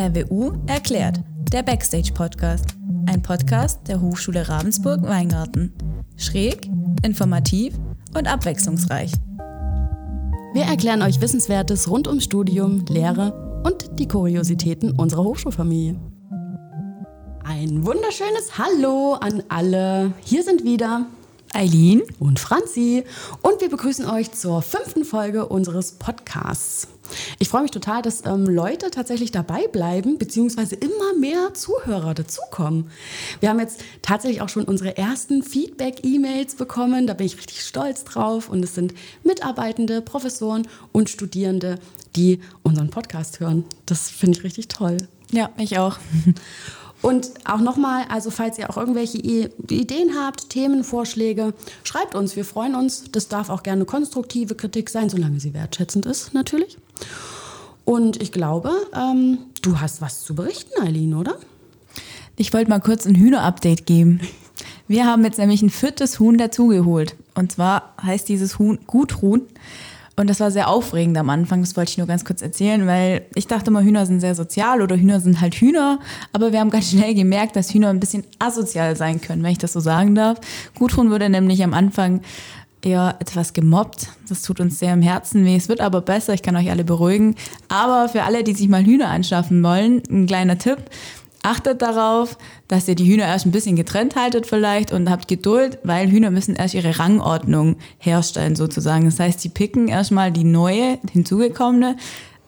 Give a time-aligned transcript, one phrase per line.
[0.00, 1.20] RWU erklärt,
[1.52, 2.74] der Backstage-Podcast.
[3.04, 5.74] Ein Podcast der Hochschule Ravensburg-Weingarten.
[6.16, 6.70] Schräg,
[7.02, 7.74] informativ
[8.16, 9.12] und abwechslungsreich.
[10.54, 15.96] Wir erklären euch Wissenswertes rund ums Studium, Lehre und die Kuriositäten unserer Hochschulfamilie.
[17.44, 20.14] Ein wunderschönes Hallo an alle.
[20.24, 21.04] Hier sind wieder
[21.52, 23.04] Eileen und Franzi
[23.42, 26.88] und wir begrüßen euch zur fünften Folge unseres Podcasts.
[27.38, 32.90] Ich freue mich total, dass ähm, Leute tatsächlich dabei bleiben, beziehungsweise immer mehr Zuhörer dazukommen.
[33.40, 37.06] Wir haben jetzt tatsächlich auch schon unsere ersten Feedback-E-Mails bekommen.
[37.06, 38.48] Da bin ich richtig stolz drauf.
[38.48, 38.94] Und es sind
[39.24, 41.78] Mitarbeitende, Professoren und Studierende,
[42.16, 43.64] die unseren Podcast hören.
[43.86, 44.96] Das finde ich richtig toll.
[45.30, 45.98] Ja, ich auch.
[47.02, 52.36] Und auch nochmal, also falls ihr auch irgendwelche Ideen habt, Themenvorschläge, schreibt uns.
[52.36, 53.04] Wir freuen uns.
[53.10, 56.76] Das darf auch gerne konstruktive Kritik sein, solange sie wertschätzend ist, natürlich.
[57.86, 61.36] Und ich glaube, ähm, du hast was zu berichten, Eileen, oder?
[62.36, 64.20] Ich wollte mal kurz ein Hühner-Update geben.
[64.86, 67.16] Wir haben jetzt nämlich ein viertes Huhn dazugeholt.
[67.34, 69.42] Und zwar heißt dieses Huhn Guthuhn.
[70.20, 73.22] Und das war sehr aufregend am Anfang, das wollte ich nur ganz kurz erzählen, weil
[73.34, 75.98] ich dachte immer, Hühner sind sehr sozial oder Hühner sind halt Hühner.
[76.34, 79.56] Aber wir haben ganz schnell gemerkt, dass Hühner ein bisschen asozial sein können, wenn ich
[79.58, 80.38] das so sagen darf.
[80.78, 82.20] Gudrun wurde nämlich am Anfang
[82.82, 84.08] eher etwas gemobbt.
[84.28, 85.56] Das tut uns sehr im Herzen weh.
[85.56, 87.34] Es wird aber besser, ich kann euch alle beruhigen.
[87.68, 90.78] Aber für alle, die sich mal Hühner anschaffen wollen, ein kleiner Tipp.
[91.42, 92.36] Achtet darauf,
[92.68, 96.30] dass ihr die Hühner erst ein bisschen getrennt haltet vielleicht und habt Geduld, weil Hühner
[96.30, 99.06] müssen erst ihre Rangordnung herstellen sozusagen.
[99.06, 101.96] Das heißt, sie picken erstmal die neue, hinzugekommene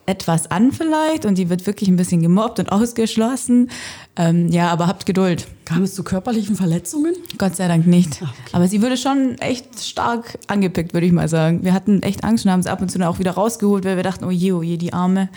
[0.04, 3.70] etwas an vielleicht und die wird wirklich ein bisschen gemobbt und ausgeschlossen.
[4.16, 5.46] Ähm, ja, aber habt Geduld.
[5.64, 7.14] Kam es zu körperlichen Verletzungen?
[7.38, 8.20] Gott sei Dank nicht.
[8.20, 8.50] Ah, okay.
[8.52, 11.64] Aber sie wurde schon echt stark angepickt, würde ich mal sagen.
[11.64, 14.02] Wir hatten echt Angst und haben sie ab und zu auch wieder rausgeholt, weil wir
[14.02, 15.28] dachten, oh je, oh je, die Arme.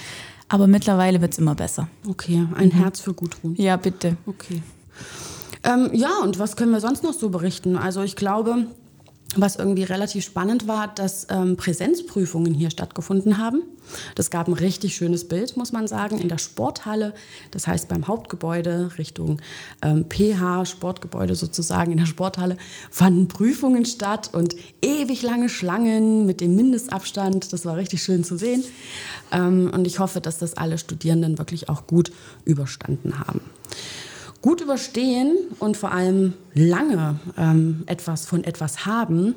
[0.48, 1.88] Aber mittlerweile wird es immer besser.
[2.08, 2.72] Okay, ein mhm.
[2.72, 3.56] Herz für Gudrun.
[3.56, 4.18] Ja, bitte.
[4.26, 4.62] Okay.
[5.64, 7.78] Ähm, ja, und was können wir sonst noch so berichten?
[7.78, 8.68] Also ich glaube,
[9.36, 13.64] was irgendwie relativ spannend war, dass ähm, Präsenzprüfungen hier stattgefunden haben.
[14.16, 17.14] Das gab ein richtig schönes Bild, muss man sagen, in der Sporthalle.
[17.52, 19.42] Das heißt, beim Hauptgebäude Richtung
[19.82, 22.58] ähm, PH, Sportgebäude sozusagen in der Sporthalle,
[22.90, 27.52] fanden Prüfungen statt und ewig lange Schlangen mit dem Mindestabstand.
[27.52, 28.64] Das war richtig schön zu sehen.
[29.32, 32.12] Ähm, und ich hoffe, dass das alle Studierenden wirklich auch gut
[32.46, 33.42] überstanden haben.
[34.46, 39.34] Gut überstehen und vor allem lange ähm, etwas von etwas haben,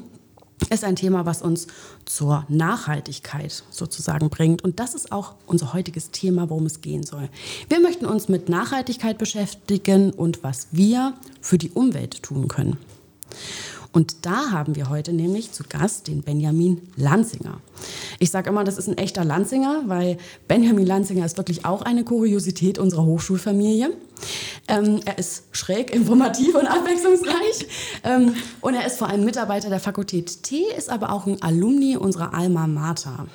[0.68, 1.66] ist ein Thema, was uns
[2.04, 4.62] zur Nachhaltigkeit sozusagen bringt.
[4.62, 7.30] Und das ist auch unser heutiges Thema, worum es gehen soll.
[7.70, 12.76] Wir möchten uns mit Nachhaltigkeit beschäftigen und was wir für die Umwelt tun können.
[13.92, 17.62] Und da haben wir heute nämlich zu Gast den Benjamin Lanzinger.
[18.18, 22.04] Ich sage immer, das ist ein echter Lanzinger, weil Benjamin Lanzinger ist wirklich auch eine
[22.04, 23.90] Kuriosität unserer Hochschulfamilie.
[24.68, 27.66] Ähm, er ist schräg, informativ und abwechslungsreich.
[28.04, 31.96] Ähm, und er ist vor allem Mitarbeiter der Fakultät T, ist aber auch ein Alumni
[31.96, 33.26] unserer Alma Mater.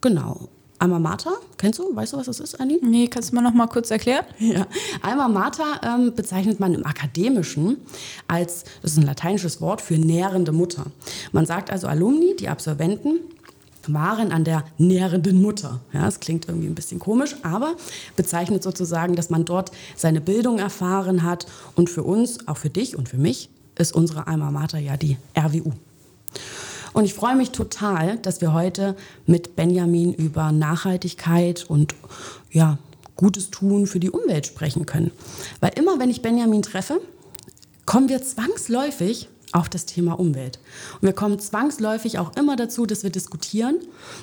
[0.00, 0.48] Genau.
[0.80, 1.94] Alma Mater, kennst du?
[1.94, 2.78] Weißt du, was das ist, Anni?
[2.80, 4.24] Nee, kannst du mir noch mal kurz erklären?
[4.38, 4.66] Ja.
[5.02, 7.76] Alma Mater ähm, bezeichnet man im Akademischen
[8.28, 10.86] als, das ist ein lateinisches Wort für nährende Mutter.
[11.32, 13.20] Man sagt also Alumni, die Absolventen,
[13.88, 15.80] waren an der nährenden Mutter.
[15.92, 17.74] Ja, das klingt irgendwie ein bisschen komisch, aber
[18.16, 21.46] bezeichnet sozusagen, dass man dort seine Bildung erfahren hat.
[21.76, 25.16] Und für uns, auch für dich und für mich, ist unsere Alma Mater ja die
[25.36, 25.72] RWU.
[26.92, 28.96] Und ich freue mich total, dass wir heute
[29.26, 31.94] mit Benjamin über Nachhaltigkeit und
[32.50, 32.78] ja,
[33.16, 35.10] Gutes tun für die Umwelt sprechen können.
[35.60, 37.00] Weil immer, wenn ich Benjamin treffe,
[37.84, 40.58] kommen wir zwangsläufig auf das Thema Umwelt.
[41.00, 43.76] Und wir kommen zwangsläufig auch immer dazu, dass wir diskutieren.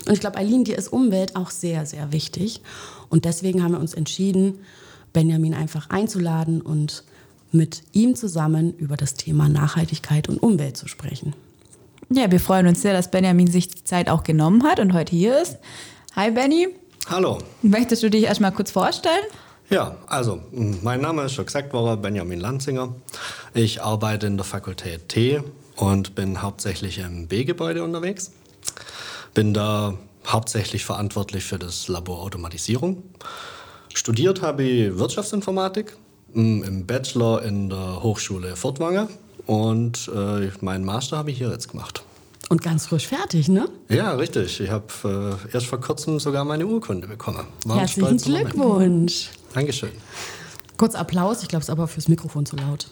[0.06, 2.62] Und ich glaube, Eileen, dir ist Umwelt auch sehr, sehr wichtig.
[3.10, 4.60] Und deswegen haben wir uns entschieden,
[5.14, 7.04] Benjamin einfach einzuladen und
[7.52, 11.34] mit ihm zusammen über das Thema Nachhaltigkeit und Umwelt zu sprechen.
[12.10, 15.16] Ja, wir freuen uns sehr, dass Benjamin sich die Zeit auch genommen hat und heute
[15.16, 15.58] hier ist.
[16.16, 16.70] Hi Benny.
[17.10, 17.40] Hallo.
[17.62, 19.24] Möchtest du dich erstmal kurz vorstellen?
[19.70, 20.40] Ja, also
[20.82, 22.96] mein Name ist schon gesagt worden, Benjamin Lanzinger.
[23.54, 25.44] Ich arbeite in der Fakultät T
[25.76, 28.32] und bin hauptsächlich im B-Gebäude unterwegs.
[29.34, 33.04] Bin da hauptsächlich verantwortlich für das Labor Automatisierung.
[33.94, 35.98] Studiert habe ich Wirtschaftsinformatik
[36.34, 39.10] im Bachelor in der Hochschule Furtwange
[39.48, 42.04] und äh, meinen Master habe ich hier jetzt gemacht.
[42.50, 43.68] Und ganz frisch fertig, ne?
[43.90, 44.62] Ja, richtig.
[44.62, 47.46] Ich habe äh, erst vor kurzem sogar meine Urkunde bekommen.
[47.66, 49.30] War Herzlichen Glückwunsch.
[49.54, 49.92] Dankeschön.
[50.78, 52.88] Kurz Applaus, ich glaube, es ist aber fürs Mikrofon zu laut.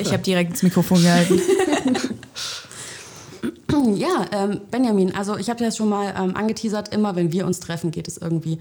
[0.00, 1.40] ich habe direkt ins Mikrofon gehalten.
[3.96, 7.58] Ja, ähm, Benjamin, also ich habe ja schon mal ähm, angeteasert, immer wenn wir uns
[7.58, 8.58] treffen, geht es irgendwie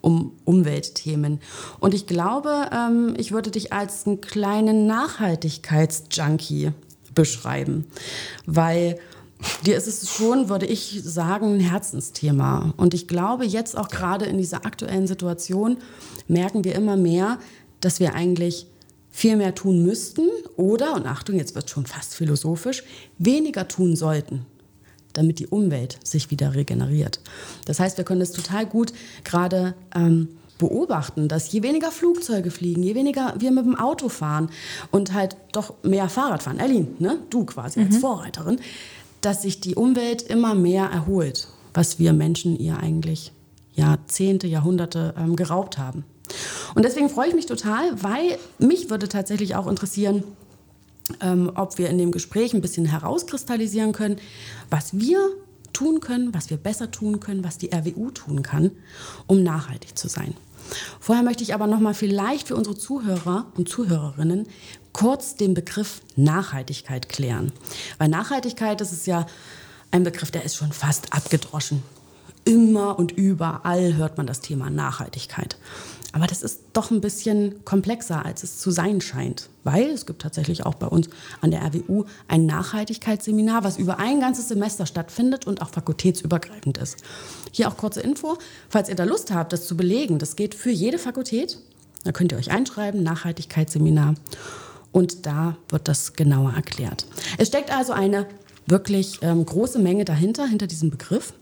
[0.00, 1.40] um Umweltthemen.
[1.80, 6.72] Und ich glaube, ähm, ich würde dich als einen kleinen Nachhaltigkeitsjunkie
[7.14, 7.86] beschreiben,
[8.46, 8.98] weil
[9.64, 12.74] dir ist es schon, würde ich sagen, ein Herzensthema.
[12.76, 15.78] Und ich glaube, jetzt auch gerade in dieser aktuellen Situation
[16.28, 17.38] merken wir immer mehr,
[17.80, 18.66] dass wir eigentlich
[19.10, 22.82] viel mehr tun müssten oder, und Achtung, jetzt wird schon fast philosophisch,
[23.18, 24.44] weniger tun sollten,
[25.12, 27.20] damit die Umwelt sich wieder regeneriert.
[27.64, 28.92] Das heißt, wir können es total gut
[29.22, 34.50] gerade ähm, beobachten, dass je weniger Flugzeuge fliegen, je weniger wir mit dem Auto fahren
[34.90, 37.18] und halt doch mehr Fahrrad fahren, Erlin, ne?
[37.30, 38.00] du quasi als mhm.
[38.00, 38.60] Vorreiterin,
[39.24, 43.32] dass sich die Umwelt immer mehr erholt, was wir Menschen ihr eigentlich
[43.74, 46.04] Jahrzehnte, Jahrhunderte ähm, geraubt haben.
[46.74, 50.24] Und deswegen freue ich mich total, weil mich würde tatsächlich auch interessieren,
[51.20, 54.16] ähm, ob wir in dem Gespräch ein bisschen herauskristallisieren können,
[54.70, 55.18] was wir
[55.72, 58.70] tun können, was wir besser tun können, was die RWU tun kann,
[59.26, 60.34] um nachhaltig zu sein.
[61.00, 64.46] Vorher möchte ich aber noch mal vielleicht für unsere Zuhörer und Zuhörerinnen
[64.94, 67.52] kurz den Begriff Nachhaltigkeit klären.
[67.98, 69.26] Weil Nachhaltigkeit, das ist ja
[69.90, 71.82] ein Begriff, der ist schon fast abgedroschen.
[72.46, 75.56] Immer und überall hört man das Thema Nachhaltigkeit.
[76.12, 79.48] Aber das ist doch ein bisschen komplexer, als es zu sein scheint.
[79.64, 81.08] Weil es gibt tatsächlich auch bei uns
[81.40, 86.98] an der RWU ein Nachhaltigkeitsseminar, was über ein ganzes Semester stattfindet und auch fakultätsübergreifend ist.
[87.50, 88.38] Hier auch kurze Info,
[88.68, 90.20] falls ihr da Lust habt, das zu belegen.
[90.20, 91.58] Das geht für jede Fakultät.
[92.04, 94.14] Da könnt ihr euch einschreiben, Nachhaltigkeitsseminar.
[94.94, 97.04] Und da wird das genauer erklärt.
[97.36, 98.28] Es steckt also eine
[98.66, 101.34] wirklich ähm, große Menge dahinter, hinter diesem Begriff.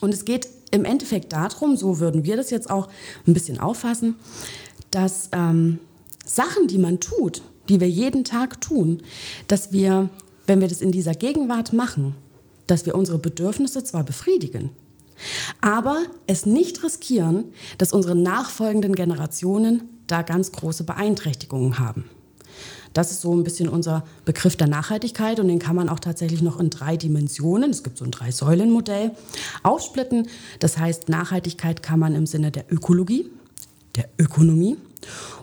[0.00, 2.88] Und es geht im Endeffekt darum, so würden wir das jetzt auch
[3.28, 4.16] ein bisschen auffassen,
[4.90, 5.78] dass ähm,
[6.26, 9.04] Sachen, die man tut, die wir jeden Tag tun,
[9.46, 10.10] dass wir,
[10.48, 12.16] wenn wir das in dieser Gegenwart machen,
[12.66, 14.70] dass wir unsere Bedürfnisse zwar befriedigen,
[15.60, 17.44] aber es nicht riskieren,
[17.78, 22.10] dass unsere nachfolgenden Generationen da ganz große Beeinträchtigungen haben.
[22.94, 26.40] Das ist so ein bisschen unser Begriff der Nachhaltigkeit und den kann man auch tatsächlich
[26.40, 29.10] noch in drei Dimensionen, es gibt so ein Drei-Säulen-Modell,
[29.62, 30.28] aufsplitten.
[30.60, 33.30] Das heißt, Nachhaltigkeit kann man im Sinne der Ökologie,
[33.96, 34.76] der Ökonomie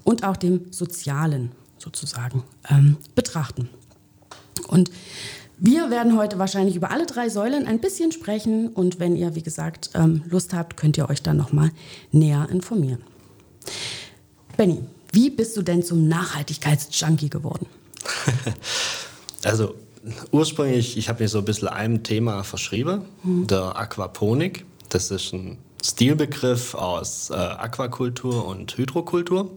[0.03, 3.69] und auch dem Sozialen sozusagen ähm, betrachten.
[4.67, 4.89] Und
[5.57, 9.43] wir werden heute wahrscheinlich über alle drei Säulen ein bisschen sprechen und wenn ihr, wie
[9.43, 11.71] gesagt, ähm, Lust habt, könnt ihr euch dann nochmal
[12.11, 13.03] näher informieren.
[14.57, 14.79] Benny,
[15.11, 17.65] wie bist du denn zum Nachhaltigkeitsjunkie geworden?
[19.43, 19.75] also
[20.31, 23.47] ursprünglich, ich habe mich so ein bisschen einem Thema verschrieben, hm.
[23.47, 24.65] der Aquaponik.
[24.89, 29.51] Das ist ein Stilbegriff aus äh, Aquakultur und Hydrokultur.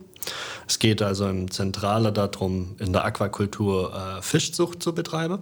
[0.66, 5.38] Es geht also im Zentralen darum, in der Aquakultur äh, Fischzucht zu betreiben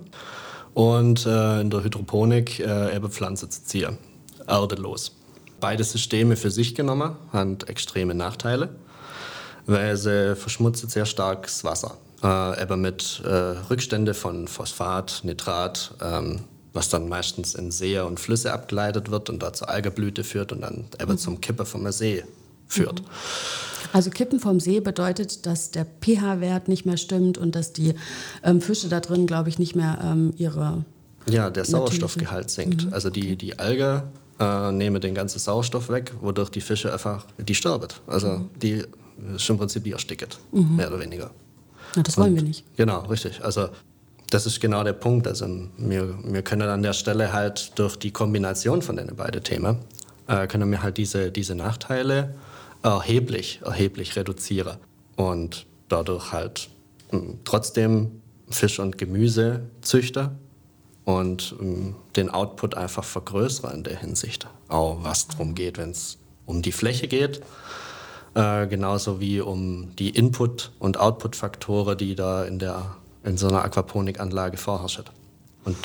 [0.75, 3.99] und äh, in der Hydroponik äh, eben Pflanzen zu ziehen,
[4.47, 5.13] erdelos.
[5.61, 8.71] Beide Systeme für sich genommen haben extreme Nachteile
[9.67, 11.97] weil sie verschmutzt sehr stark das Wasser.
[12.23, 13.29] Äh, eben mit äh,
[13.69, 16.41] Rückstände von Phosphat, Nitrat, ähm,
[16.73, 20.63] was dann meistens in Seen und Flüsse abgeleitet wird und da zur Algeblüte führt und
[20.63, 21.19] dann eben mhm.
[21.19, 22.25] zum Kippen vom See
[22.67, 23.01] führt.
[23.01, 23.07] Mhm.
[23.93, 27.95] Also Kippen vom See bedeutet, dass der pH-Wert nicht mehr stimmt und dass die
[28.43, 30.85] ähm, Fische da drin, glaube ich, nicht mehr ähm, ihre...
[31.29, 32.87] Ja, der Sauerstoffgehalt sinkt.
[32.87, 32.95] Mhm.
[32.95, 34.05] Also die, die Alge
[34.41, 37.89] äh, nehme den ganzen Sauerstoff weg, wodurch die Fische einfach, die sterben.
[38.07, 38.51] Also mhm.
[38.57, 38.85] die
[39.37, 40.77] ist im Prinzip die ersticket, mhm.
[40.77, 41.31] mehr oder weniger.
[41.97, 42.65] Ja, das wollen Und, wir nicht.
[42.77, 43.45] Genau, richtig.
[43.45, 43.69] Also
[44.31, 45.27] das ist genau der Punkt.
[45.27, 49.79] Also wir, wir können an der Stelle halt durch die Kombination von den beiden Themen,
[50.27, 52.35] äh, können wir halt diese, diese Nachteile
[52.83, 54.79] erheblich, erheblich reduzieren.
[55.17, 56.71] Und dadurch halt
[57.11, 60.33] mh, hm, trotzdem Fisch- und Gemüse züchter
[61.05, 64.47] und mh, hm, den Output einfach vergrößern in der Hinsicht.
[64.69, 67.43] Auch was darum geht, wenn es um die Fläche geht,
[68.35, 73.65] äh, genauso wie um die Input- und Output-Faktoren, die da in, der, in so einer
[73.65, 75.05] Aquaponikanlage vorherrschen.
[75.65, 75.77] Und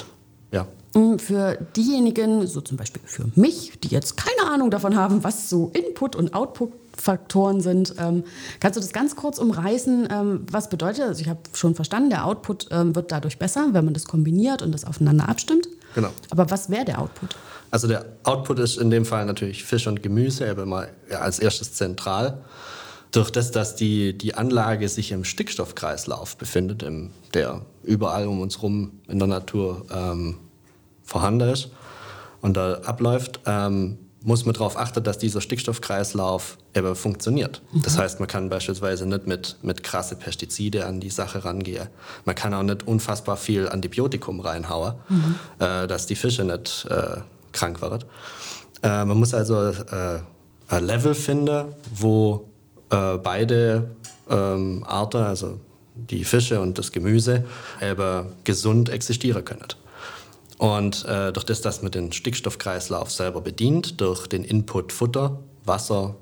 [0.51, 0.65] ja.
[0.93, 5.49] Mm, für diejenigen, so zum Beispiel für mich, die jetzt keine Ahnung davon haben, was
[5.49, 8.23] so Input- und Output-Faktoren sind, ähm,
[8.59, 10.07] kannst du das ganz kurz umreißen?
[10.09, 11.07] Ähm, was bedeutet das?
[11.09, 14.61] Also ich habe schon verstanden, der Output ähm, wird dadurch besser, wenn man das kombiniert
[14.61, 15.67] und das aufeinander abstimmt.
[15.95, 16.09] Genau.
[16.29, 17.35] Aber was wäre der Output?
[17.71, 21.73] Also der Output ist in dem Fall natürlich Fisch und Gemüse, aber mal als erstes
[21.73, 22.41] zentral.
[23.11, 28.57] Durch das, dass die, die Anlage sich im Stickstoffkreislauf befindet, im, der überall um uns
[28.57, 30.37] herum in der Natur ähm,
[31.03, 31.69] vorhanden ist
[32.41, 37.61] und da abläuft, ähm, muss man darauf achten, dass dieser Stickstoffkreislauf eben funktioniert.
[37.71, 37.81] Mhm.
[37.83, 41.87] Das heißt, man kann beispielsweise nicht mit, mit krasse Pestizide an die Sache rangehen.
[42.25, 45.35] Man kann auch nicht unfassbar viel Antibiotikum reinhauen, mhm.
[45.59, 47.21] äh, dass die Fische nicht äh,
[47.57, 48.03] krank werden.
[48.83, 50.19] Äh, man muss also äh,
[50.67, 52.47] ein Level finden, wo
[52.89, 53.89] äh, beide
[54.29, 55.59] ähm, Arten, also
[55.95, 57.45] die Fische und das Gemüse,
[57.81, 59.65] eben gesund existieren können.
[60.57, 66.15] Und äh, durch das, dass man den Stickstoffkreislauf selber bedient, durch den Input Futter, Wasser,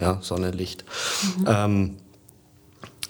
[0.00, 0.84] ja, Sonne, Licht,
[1.38, 1.44] mhm.
[1.48, 1.96] ähm,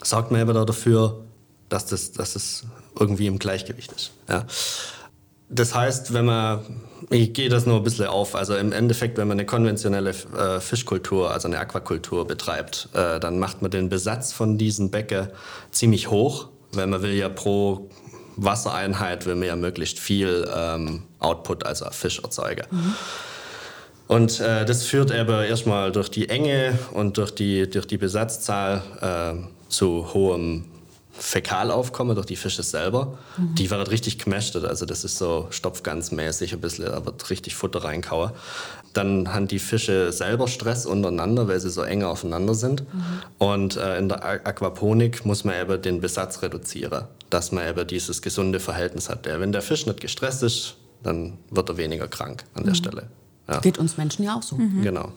[0.01, 1.23] sorgt man eben dafür,
[1.67, 2.63] dass das, dass das
[2.97, 4.11] irgendwie im Gleichgewicht ist.
[4.27, 4.45] Ja.
[5.49, 6.59] Das heißt, wenn man,
[7.09, 10.59] ich gehe das nur ein bisschen auf, also im Endeffekt, wenn man eine konventionelle äh,
[10.59, 15.29] Fischkultur, also eine Aquakultur betreibt, äh, dann macht man den Besatz von diesen Becken
[15.71, 17.89] ziemlich hoch, weil man will ja pro
[18.35, 22.65] Wassereinheit will man ja möglichst viel ähm, Output, also Fisch erzeugen.
[22.71, 22.95] Mhm.
[24.07, 28.81] Und äh, das führt aber erstmal durch die Enge und durch die, durch die Besatzzahl
[29.01, 30.65] äh, zu hohem
[31.19, 33.17] Fäkalaufkommen durch die Fische selber.
[33.37, 33.55] Mhm.
[33.55, 37.83] Die werden richtig gemästet, also das ist so stopfgansmäßig ein bisschen, da wird richtig Futter
[37.83, 38.31] reinkauen.
[38.93, 42.81] Dann haben die Fische selber Stress untereinander, weil sie so eng aufeinander sind.
[42.93, 43.03] Mhm.
[43.37, 48.21] Und äh, in der Aquaponik muss man eben den Besatz reduzieren, dass man eben dieses
[48.21, 49.25] gesunde Verhältnis hat.
[49.25, 52.77] Wenn der Fisch nicht gestresst ist, dann wird er weniger krank an der mhm.
[52.77, 53.07] Stelle.
[53.47, 53.59] Ja.
[53.59, 54.55] Geht uns Menschen ja auch so.
[54.55, 54.81] Mhm.
[54.81, 55.11] Genau.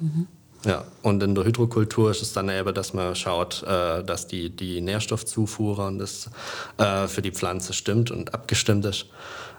[0.65, 4.51] Ja, und in der Hydrokultur ist es dann eben, dass man schaut, äh, dass die,
[4.51, 6.31] die Nährstoffzufuhr und das
[6.79, 9.07] äh, für die Pflanze stimmt und abgestimmt ist,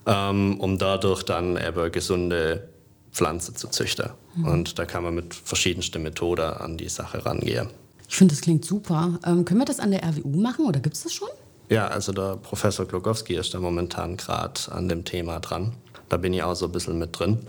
[0.05, 2.69] ähm, um dadurch dann eben gesunde
[3.11, 4.09] Pflanze zu züchten.
[4.35, 4.45] Mhm.
[4.45, 7.69] Und da kann man mit verschiedensten Methoden an die Sache rangehen.
[8.07, 9.19] Ich finde, das klingt super.
[9.25, 11.29] Ähm, können wir das an der RWU machen oder gibt es das schon?
[11.69, 15.73] Ja, also der Professor Glogowski ist da momentan gerade an dem Thema dran.
[16.09, 17.39] Da bin ich auch so ein bisschen mit drin.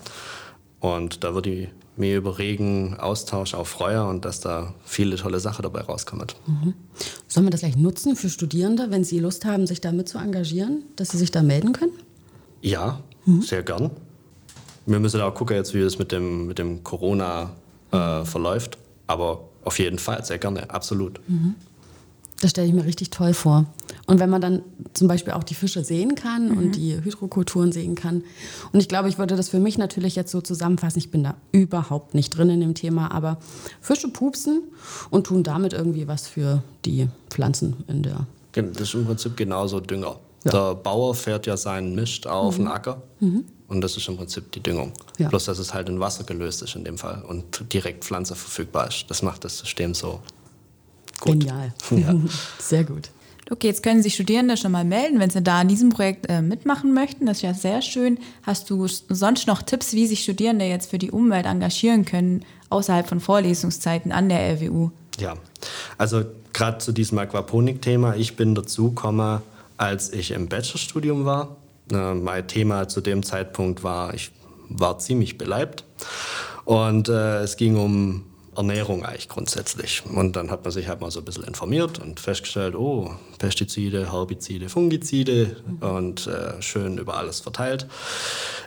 [0.80, 5.40] Und da würde ich mir über regen Austausch auch freuen und dass da viele tolle
[5.40, 6.26] Sachen dabei rauskommen.
[6.46, 6.74] Mhm.
[7.28, 10.82] Sollen wir das gleich nutzen für Studierende, wenn sie Lust haben, sich damit zu engagieren,
[10.96, 11.92] dass sie sich da melden können?
[12.62, 13.42] Ja, mhm.
[13.42, 13.90] sehr gern.
[14.86, 17.52] Wir müssen auch gucken, jetzt, wie es mit dem, mit dem Corona
[17.90, 18.78] äh, verläuft.
[19.06, 21.20] Aber auf jeden Fall, sehr gerne, absolut.
[21.28, 21.54] Mhm.
[22.44, 23.64] Das stelle ich mir richtig toll vor.
[24.06, 24.60] Und wenn man dann
[24.92, 26.58] zum Beispiel auch die Fische sehen kann mhm.
[26.58, 28.22] und die Hydrokulturen sehen kann.
[28.70, 30.98] Und ich glaube, ich würde das für mich natürlich jetzt so zusammenfassen.
[30.98, 33.38] Ich bin da überhaupt nicht drin in dem Thema, aber
[33.80, 34.62] Fische pupsen
[35.08, 38.26] und tun damit irgendwie was für die Pflanzen in der.
[38.52, 40.20] Das ist im Prinzip genauso Dünger.
[40.44, 40.50] Ja.
[40.50, 42.64] Der Bauer fährt ja seinen Mist auf mhm.
[42.64, 43.44] den Acker mhm.
[43.68, 44.92] und das ist im Prinzip die Düngung.
[45.16, 45.30] Ja.
[45.30, 48.88] Bloß, dass es halt in Wasser gelöst ist in dem Fall und direkt Pflanze verfügbar
[48.88, 49.06] ist.
[49.08, 50.20] Das macht das System so
[51.24, 51.40] gut.
[51.40, 51.72] Genial.
[51.90, 52.14] Ja.
[52.58, 53.10] Sehr gut.
[53.50, 56.40] Okay, jetzt können sich Studierende schon mal melden, wenn sie da an diesem Projekt äh,
[56.40, 57.26] mitmachen möchten.
[57.26, 58.18] Das ist ja sehr schön.
[58.42, 63.06] Hast du sonst noch Tipps, wie sich Studierende jetzt für die Umwelt engagieren können, außerhalb
[63.06, 64.90] von Vorlesungszeiten an der RWU?
[65.18, 65.34] Ja,
[65.98, 68.16] also gerade zu diesem Aquaponik-Thema.
[68.16, 69.42] Ich bin dazu gekommen,
[69.76, 71.56] als ich im Bachelorstudium war.
[71.92, 74.30] Äh, mein Thema zu dem Zeitpunkt war, ich
[74.70, 75.84] war ziemlich beleibt.
[76.64, 78.24] Und äh, es ging um
[78.56, 80.02] Ernährung eigentlich grundsätzlich.
[80.06, 84.12] Und dann hat man sich halt mal so ein bisschen informiert und festgestellt, oh, Pestizide,
[84.12, 87.86] Herbizide, Fungizide und äh, schön über alles verteilt.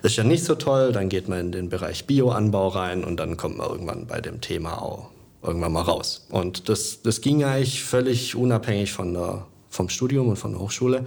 [0.02, 3.36] Ist ja nicht so toll, dann geht man in den Bereich Bioanbau rein und dann
[3.36, 5.10] kommt man irgendwann bei dem Thema auch
[5.42, 6.26] irgendwann mal raus.
[6.30, 11.06] Und das, das ging eigentlich völlig unabhängig von der, vom Studium und von der Hochschule.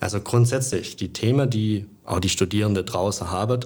[0.00, 3.60] Also grundsätzlich die Themen, die auch die Studierenden draußen haben,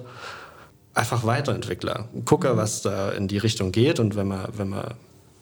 [0.93, 2.05] einfach weiterentwickle.
[2.25, 4.93] Gucke, was da in die Richtung geht und wenn man, wenn man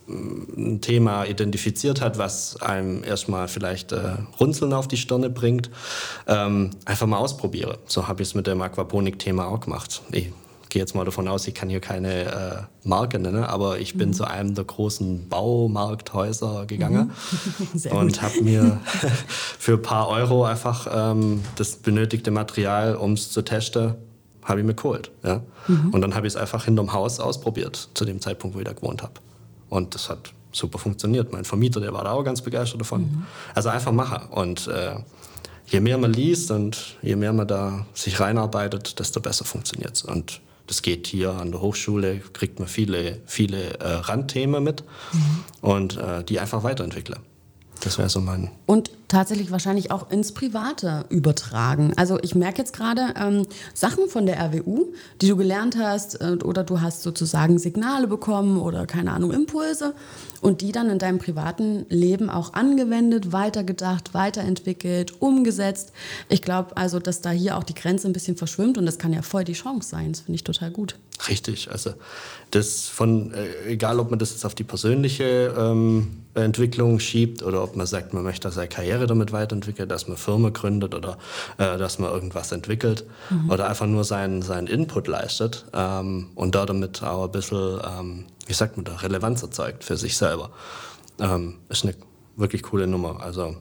[0.08, 5.70] mm, ein Thema identifiziert hat, was einem erstmal vielleicht äh, Runzeln auf die Stirne bringt,
[6.28, 7.80] ähm, einfach mal ausprobiere.
[7.86, 10.02] So habe ich es mit dem Aquaponik-Thema auch gemacht.
[10.12, 10.32] Ich
[10.70, 14.10] gehe jetzt mal davon aus, ich kann hier keine äh, Marke nennen, aber ich bin
[14.10, 14.14] mhm.
[14.14, 17.12] zu einem der großen Baumarkthäuser gegangen
[17.74, 17.92] mhm.
[17.98, 18.80] und habe mir
[19.60, 23.96] für ein paar Euro einfach ähm, das benötigte Material, um es zu testen,
[24.44, 25.12] habe ich mir geholt.
[25.24, 25.42] Ja?
[25.68, 25.94] Mhm.
[25.94, 28.74] Und dann habe ich es einfach hinterm Haus ausprobiert, zu dem Zeitpunkt, wo ich da
[28.74, 29.14] gewohnt habe.
[29.70, 31.32] Und das hat super funktioniert.
[31.32, 33.02] Mein Vermieter, der war da auch ganz begeistert davon.
[33.02, 33.26] Mhm.
[33.56, 34.28] Also einfach machen.
[34.30, 34.96] Und äh,
[35.68, 40.04] je mehr man liest und je mehr man da sich reinarbeitet, desto besser funktioniert es.
[40.04, 45.44] Und das geht hier an der Hochschule, kriegt man viele, viele äh, Randthemen mit mhm.
[45.62, 47.20] und äh, die einfach weiterentwickeln.
[47.82, 48.52] Das wäre so mein.
[48.68, 51.94] Und tatsächlich wahrscheinlich auch ins Private übertragen.
[51.98, 56.38] Also ich merke jetzt gerade ähm, Sachen von der RWU, die du gelernt hast äh,
[56.44, 59.96] oder du hast sozusagen Signale bekommen oder keine Ahnung Impulse
[60.42, 65.92] und die dann in deinem privaten Leben auch angewendet, weitergedacht, weiterentwickelt, umgesetzt.
[66.30, 69.12] Ich glaube also, dass da hier auch die Grenze ein bisschen verschwimmt und das kann
[69.12, 70.12] ja voll die Chance sein.
[70.12, 70.98] Das finde ich total gut.
[71.28, 71.94] Richtig, also
[72.52, 77.64] das von, äh, egal ob man das jetzt auf die persönliche ähm, Entwicklung schiebt oder
[77.64, 81.18] ob man sagt, man möchte seine Karriere damit weiterentwickeln, dass man Firma gründet oder
[81.58, 83.50] äh, dass man irgendwas entwickelt mhm.
[83.50, 88.26] oder einfach nur seinen, seinen Input leistet ähm, und da damit auch ein bisschen, ähm,
[88.48, 90.52] wie sagt man da, Relevanz erzeugt für sich selber.
[91.20, 91.96] Ähm, ist eine
[92.38, 93.22] wirklich coole Nummer.
[93.22, 93.56] Also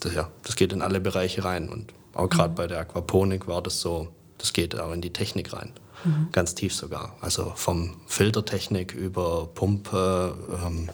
[0.00, 2.56] das, ja, das geht in alle Bereiche rein und auch gerade mhm.
[2.56, 5.72] bei der Aquaponik war das so, das geht auch in die Technik rein.
[6.04, 6.28] Mhm.
[6.32, 7.16] Ganz tief sogar.
[7.20, 10.88] Also vom Filtertechnik über Pumpe, ähm,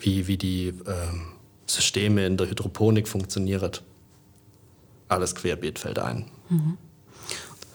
[0.00, 1.22] wie, wie die ähm,
[1.66, 3.72] Systeme in der Hydroponik funktionieren.
[5.08, 6.26] Alles querbeet fällt ein.
[6.48, 6.76] Mhm.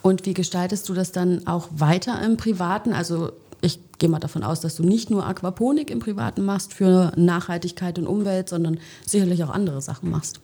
[0.01, 2.93] Und wie gestaltest du das dann auch weiter im Privaten?
[2.93, 7.11] Also ich gehe mal davon aus, dass du nicht nur Aquaponik im Privaten machst für
[7.15, 10.41] Nachhaltigkeit und Umwelt, sondern sicherlich auch andere Sachen machst.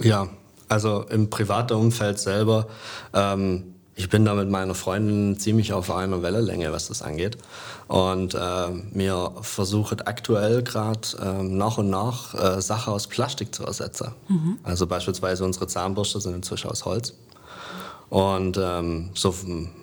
[0.00, 0.28] Ja,
[0.68, 2.68] also im privaten Umfeld selber
[3.12, 3.71] ähm,
[4.02, 7.38] ich bin da mit meiner Freundin ziemlich auf einer Wellenlänge, was das angeht.
[7.86, 8.38] Und äh,
[8.92, 14.08] wir versuchen aktuell gerade äh, nach und nach äh, Sachen aus Plastik zu ersetzen.
[14.26, 14.58] Mhm.
[14.64, 17.14] Also beispielsweise unsere Zahnbürste sind inzwischen aus Holz.
[18.10, 19.36] Und ähm, so,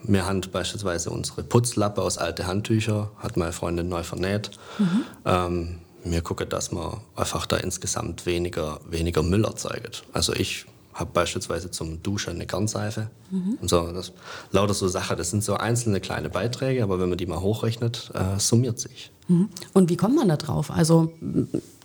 [0.03, 4.51] wir haben beispielsweise unsere Putzlappe aus alten Handtüchern, hat meine Freundin neu vernäht.
[4.79, 5.03] Mhm.
[5.23, 10.03] Ähm, wir gucken, dass man einfach da insgesamt weniger, weniger Müll erzeugt.
[10.11, 10.65] Also ich
[10.99, 13.09] habe beispielsweise zum Duschen eine Kernseife.
[13.31, 13.57] Mhm.
[13.61, 14.11] Und so, das,
[14.51, 18.11] lauter so Sachen, das sind so einzelne kleine Beiträge, aber wenn man die mal hochrechnet,
[18.13, 19.11] äh, summiert sich.
[19.29, 19.49] Mhm.
[19.73, 20.71] Und wie kommt man da drauf?
[20.71, 21.13] Also,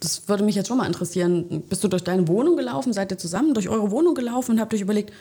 [0.00, 1.62] das würde mich jetzt schon mal interessieren.
[1.68, 2.92] Bist du durch deine Wohnung gelaufen?
[2.92, 5.12] Seid ihr zusammen durch eure Wohnung gelaufen und habt euch überlegt,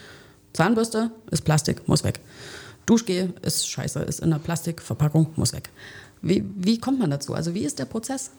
[0.53, 2.19] Zahnbürste ist Plastik, muss weg.
[2.85, 5.69] Duschgel ist scheiße, ist in einer Plastikverpackung, muss weg.
[6.21, 7.33] Wie, wie kommt man dazu?
[7.33, 8.31] Also, wie ist der Prozess?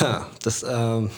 [0.00, 1.10] Ha, das, ähm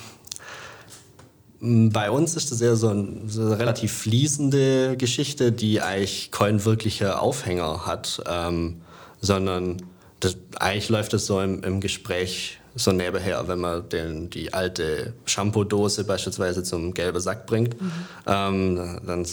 [1.61, 6.65] bei uns ist das eher so, ein, so eine relativ fließende Geschichte, die eigentlich keinen
[6.65, 8.83] wirklichen Aufhänger hat, ähm,
[9.21, 9.83] sondern
[10.21, 15.15] das, eigentlich läuft es so im, im, Gespräch so nebenher, wenn man den, die alte
[15.25, 17.93] Shampoo-Dose beispielsweise zum gelben Sack bringt, mhm.
[18.27, 19.27] ähm, dann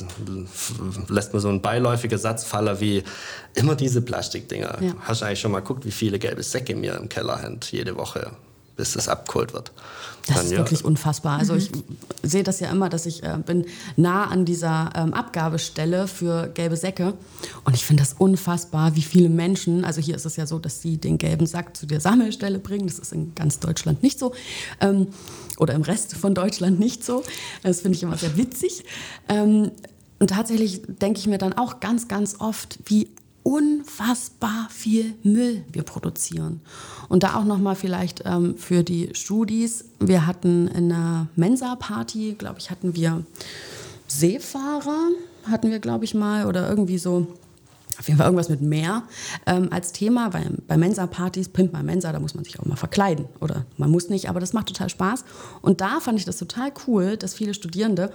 [1.10, 3.04] lässt man so einen beiläufigen Satz fallen wie
[3.54, 4.78] immer diese Plastikdinger.
[4.82, 4.94] Ja.
[5.02, 7.98] Hast du eigentlich schon mal geguckt, wie viele gelbe Säcke mir im Keller haben jede
[7.98, 8.32] Woche?
[8.76, 9.72] Bis das abgeholt wird.
[10.26, 10.58] Das Dann, ist ja.
[10.60, 11.38] wirklich unfassbar.
[11.38, 11.70] Also ich
[12.24, 13.66] sehe das ja immer, dass ich äh, bin
[13.98, 17.14] nah an dieser ähm, Abgabestelle für gelbe Säcke
[17.66, 20.82] und ich finde das unfassbar, wie viele Menschen, also hier ist es ja so, dass
[20.82, 24.34] sie den gelben Sack zu der Sammelstelle bringen, das ist in ganz Deutschland nicht so
[24.80, 25.08] ähm,
[25.58, 27.24] oder im Rest von Deutschland nicht so.
[27.62, 28.86] Das finde ich immer sehr witzig.
[29.28, 29.72] Ähm,
[30.20, 33.10] und tatsächlich denke ich mir dann auch ganz, ganz oft, wie
[33.44, 36.62] unfassbar viel Müll wir produzieren.
[37.10, 39.86] Und da auch nochmal vielleicht ähm, für die Studis.
[40.00, 43.24] Wir hatten in einer Mensa-Party, glaube ich, hatten wir
[44.08, 45.10] Seefahrer,
[45.50, 47.28] hatten wir, glaube ich, mal, oder irgendwie so
[48.00, 49.04] auf jeden Fall irgendwas mit Meer
[49.46, 52.76] ähm, als Thema, weil bei Mensa-Partys, Pimp mal Mensa, da muss man sich auch mal
[52.76, 53.26] verkleiden.
[53.40, 55.26] Oder man muss nicht, aber das macht total Spaß.
[55.62, 58.12] Und da fand ich das total cool, dass viele Studierende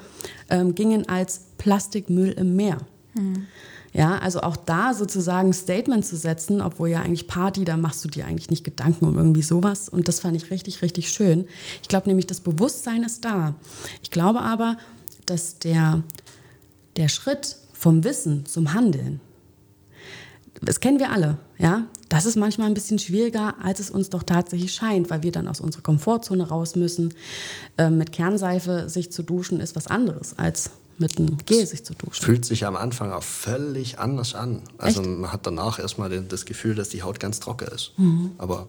[0.50, 2.78] ähm, gingen als Plastikmüll im Meer.
[3.14, 3.46] Mhm.
[3.92, 8.08] Ja, also auch da sozusagen Statement zu setzen, obwohl ja eigentlich Party, da machst du
[8.08, 9.88] dir eigentlich nicht Gedanken um irgendwie sowas.
[9.88, 11.46] Und das fand ich richtig, richtig schön.
[11.82, 13.54] Ich glaube nämlich, das Bewusstsein ist da.
[14.02, 14.76] Ich glaube aber,
[15.26, 16.02] dass der,
[16.96, 19.20] der Schritt vom Wissen zum Handeln,
[20.60, 21.86] das kennen wir alle, ja.
[22.08, 25.46] Das ist manchmal ein bisschen schwieriger, als es uns doch tatsächlich scheint, weil wir dann
[25.46, 27.12] aus unserer Komfortzone raus müssen.
[27.76, 31.94] Ähm, mit Kernseife sich zu duschen ist was anderes als mit einem Gel sich zu
[31.94, 32.24] duschen.
[32.24, 34.62] Fühlt sich am Anfang auch völlig anders an.
[34.78, 35.10] Also Echt?
[35.10, 37.92] man hat danach erstmal das Gefühl, dass die Haut ganz trocken ist.
[37.96, 38.32] Mhm.
[38.38, 38.68] Aber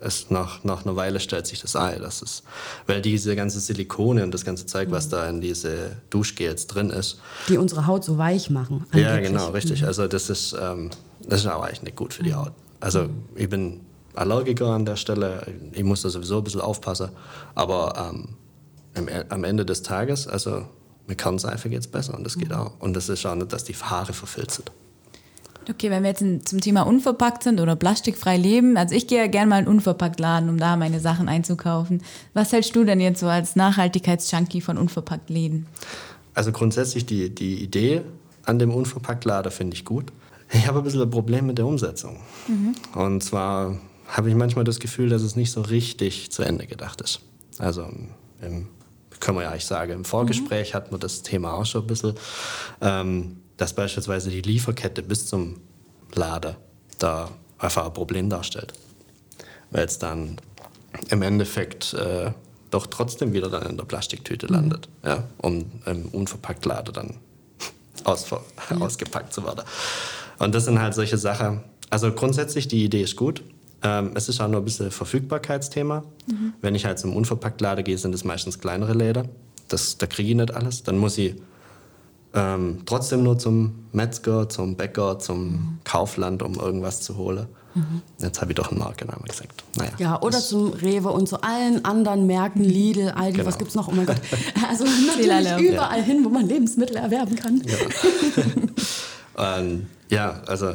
[0.00, 2.00] es nach, nach einer Weile stellt sich das ein.
[2.00, 2.44] Das ist,
[2.86, 5.10] weil diese ganze Silikone und das ganze Zeug, was mhm.
[5.10, 7.18] da in diese Duschgels drin ist.
[7.48, 8.84] Die unsere Haut so weich machen.
[8.90, 9.04] Angeblich.
[9.04, 9.82] Ja, genau, richtig.
[9.82, 9.88] Mhm.
[9.88, 10.90] Also das ist, ähm,
[11.26, 12.36] das ist aber eigentlich nicht gut für die mhm.
[12.36, 12.52] Haut.
[12.80, 13.24] Also mhm.
[13.34, 13.80] ich bin
[14.14, 15.46] Allergiker an der Stelle.
[15.72, 17.10] Ich muss da sowieso ein bisschen aufpassen.
[17.54, 18.36] Aber ähm,
[19.28, 20.64] am Ende des Tages, also
[21.08, 22.56] mit Kernseife geht es besser und das geht mhm.
[22.56, 22.72] auch.
[22.78, 24.64] Und das ist auch nicht, dass die Haare verfilzen.
[25.70, 29.26] Okay, wenn wir jetzt zum Thema unverpackt sind oder plastikfrei leben, also ich gehe ja
[29.26, 32.02] gerne mal in unverpackt Laden, um da meine Sachen einzukaufen.
[32.32, 35.66] Was hältst du denn jetzt so als Nachhaltigkeitsjunkie von unverpackt Läden?
[36.32, 38.02] Also grundsätzlich die, die Idee
[38.46, 40.12] an dem unverpackt Laden finde ich gut.
[40.52, 42.20] Ich habe ein bisschen ein Problem mit der Umsetzung.
[42.46, 42.74] Mhm.
[42.94, 47.02] Und zwar habe ich manchmal das Gefühl, dass es nicht so richtig zu Ende gedacht
[47.02, 47.20] ist.
[47.58, 47.82] Also
[48.40, 48.68] im
[49.20, 49.92] können wir ja eigentlich sagen.
[49.92, 50.74] Im Vorgespräch mhm.
[50.74, 52.14] hatten wir das Thema auch schon ein bisschen,
[52.80, 55.60] ähm, dass beispielsweise die Lieferkette bis zum
[56.14, 56.56] Lader
[56.98, 58.72] da einfach ein Problem darstellt.
[59.70, 60.40] Weil es dann
[61.10, 62.32] im Endeffekt äh,
[62.70, 64.54] doch trotzdem wieder dann in der Plastiktüte mhm.
[64.54, 67.16] landet, ja, um im unverpackt Lader dann
[68.04, 68.76] aus, ja.
[68.78, 69.62] ausgepackt zu werden.
[70.38, 71.64] Und das sind halt solche Sachen.
[71.90, 73.42] Also grundsätzlich, die Idee ist gut.
[73.82, 76.02] Ähm, es ist auch nur ein bisschen Verfügbarkeitsthema.
[76.26, 76.52] Mhm.
[76.60, 79.24] Wenn ich halt zum Unverpacktlader gehe, sind es meistens kleinere Läder.
[79.68, 80.82] Das, da kriege ich nicht alles.
[80.82, 81.36] Dann muss ich
[82.34, 85.78] ähm, trotzdem nur zum Metzger, zum Bäcker, zum mhm.
[85.84, 87.46] Kaufland, um irgendwas zu holen.
[87.74, 88.02] Mhm.
[88.20, 89.62] Jetzt habe ich doch einen Markennamen gesagt.
[89.76, 93.48] Naja, ja, oder zum Rewe und zu allen anderen Märkten, Lidl, Aldi, genau.
[93.48, 93.88] was gibt es noch?
[93.88, 94.20] Oh mein Gott.
[94.68, 96.04] Also natürlich überall ja.
[96.04, 97.62] hin, wo man Lebensmittel erwerben kann.
[99.36, 99.58] Ja.
[99.58, 100.74] ähm, ja, also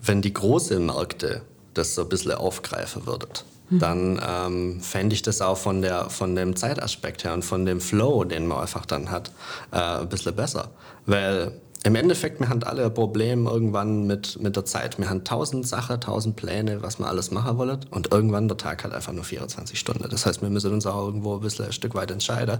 [0.00, 1.42] wenn die großen Märkte
[1.74, 3.28] das so ein bisschen aufgreifen würden,
[3.68, 3.78] hm.
[3.78, 7.80] dann ähm, fände ich das auch von, der, von dem Zeitaspekt her und von dem
[7.80, 9.30] Flow, den man einfach dann hat,
[9.72, 10.70] äh, ein bisschen besser.
[11.06, 11.52] Weil
[11.84, 14.98] im Endeffekt, wir haben alle ein Problem irgendwann mit, mit der Zeit.
[14.98, 17.80] Wir haben tausend Sachen, tausend Pläne, was wir alles machen wollen.
[17.90, 20.06] Und irgendwann der Tag hat einfach nur 24 Stunden.
[20.08, 22.58] Das heißt, wir müssen uns auch irgendwo ein bisschen ein Stück weit entscheiden,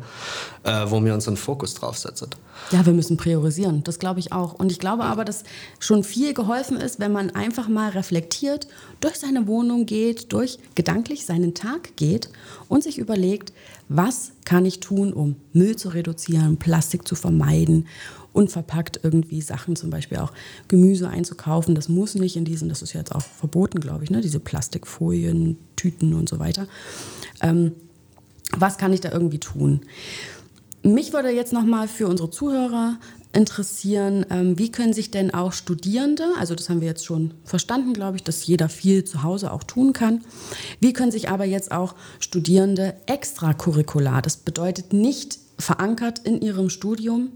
[0.65, 2.31] äh, wo wir unseren Fokus drauf setzen.
[2.73, 3.85] Ja, wir müssen priorisieren.
[3.85, 4.55] Das glaube ich auch.
[4.55, 5.45] Und ich glaube aber, dass
[5.79, 8.67] schon viel geholfen ist, wenn man einfach mal reflektiert,
[9.01, 12.29] durch seine Wohnung geht, durch gedanklich seinen Tag geht
[12.69, 13.53] und sich überlegt,
[13.89, 17.87] was kann ich tun, um Müll zu reduzieren, Plastik zu vermeiden
[18.33, 20.33] unverpackt irgendwie Sachen, zum Beispiel auch
[20.69, 21.75] Gemüse einzukaufen.
[21.75, 24.21] Das muss nicht in diesen, das ist jetzt auch verboten, glaube ich, ne?
[24.21, 26.67] diese Plastikfolien, Tüten und so weiter.
[27.41, 27.73] Ähm,
[28.57, 29.81] was kann ich da irgendwie tun?
[30.83, 32.99] Mich würde jetzt nochmal für unsere Zuhörer
[33.33, 37.95] interessieren, ähm, wie können sich denn auch Studierende, also das haben wir jetzt schon verstanden,
[37.95, 40.23] glaube ich, dass jeder viel zu Hause auch tun kann,
[40.81, 47.31] wie können sich aber jetzt auch Studierende extracurricular, das bedeutet nicht verankert in ihrem Studium,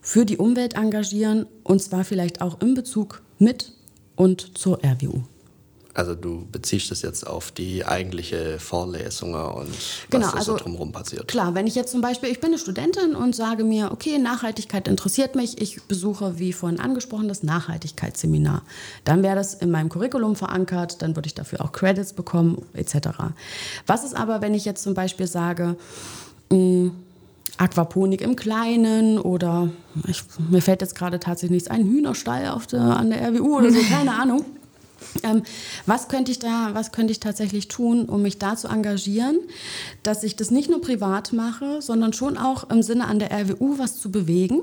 [0.00, 3.72] für die Umwelt engagieren und zwar vielleicht auch in Bezug mit
[4.16, 5.22] und zur RWU.
[5.94, 9.68] Also du beziehst das jetzt auf die eigentliche Vorlesung und
[10.08, 11.28] genau, was also, so drumherum passiert.
[11.28, 14.88] Klar, wenn ich jetzt zum Beispiel, ich bin eine Studentin und sage mir, okay, Nachhaltigkeit
[14.88, 18.62] interessiert mich, ich besuche, wie vorhin angesprochen, das Nachhaltigkeitsseminar.
[19.04, 23.08] Dann wäre das in meinem Curriculum verankert, dann würde ich dafür auch Credits bekommen, etc.
[23.86, 25.76] Was ist aber, wenn ich jetzt zum Beispiel sage,
[26.50, 26.92] mh, hm,
[27.58, 29.68] Aquaponik im Kleinen oder
[30.08, 33.70] ich, mir fällt jetzt gerade tatsächlich nichts ein, Hühnerstall auf der, an der RWU oder
[33.70, 34.44] so, keine Ahnung.
[35.22, 35.42] Ähm,
[35.86, 39.38] was könnte ich da, was könnte ich tatsächlich tun, um mich da zu engagieren,
[40.02, 43.78] dass ich das nicht nur privat mache, sondern schon auch im Sinne an der RWU
[43.78, 44.62] was zu bewegen.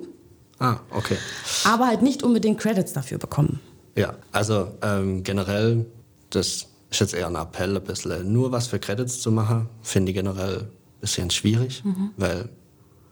[0.59, 1.17] Ah, okay.
[1.63, 3.59] Aber halt nicht unbedingt Credits dafür bekommen.
[3.95, 5.85] Ja, also ähm, generell,
[6.29, 10.11] das ist jetzt eher ein Appell, ein bisschen nur was für Credits zu machen, finde
[10.11, 10.67] ich generell ein
[11.01, 12.11] bisschen schwierig, mhm.
[12.17, 12.49] weil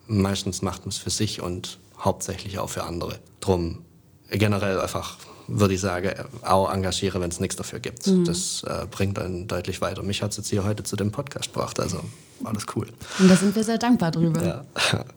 [0.08, 3.20] meistens macht man es für sich und hauptsächlich auch für andere.
[3.40, 3.84] Drum
[4.30, 8.08] generell einfach würde ich sagen, auch engagiere, wenn es nichts dafür gibt.
[8.08, 8.26] Mhm.
[8.26, 10.04] Das äh, bringt einen deutlich weiter.
[10.04, 12.00] Mich hat es jetzt hier heute zu dem Podcast gebracht, also
[12.44, 12.88] alles cool.
[13.20, 14.44] Und da sind wir sehr dankbar drüber.
[14.44, 14.66] Ja,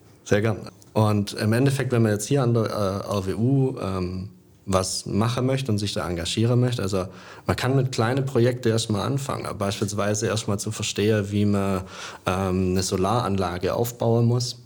[0.25, 0.61] sehr gerne.
[0.93, 4.31] Und im Endeffekt, wenn man jetzt hier an der äh, RWU ähm,
[4.73, 6.83] was machen möchte und sich da engagieren möchte.
[6.83, 7.07] Also
[7.47, 11.83] man kann mit kleinen Projekten erstmal anfangen, beispielsweise erstmal zu verstehen, wie man
[12.27, 14.59] ähm, eine Solaranlage aufbauen muss